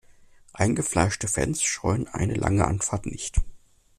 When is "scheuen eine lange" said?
1.61-2.65